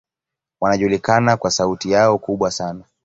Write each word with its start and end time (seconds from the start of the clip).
Wanajulikana 0.61 1.37
kwa 1.37 1.51
sauti 1.51 1.91
yao 1.91 2.17
kubwa 2.17 2.51
sana. 2.51 2.83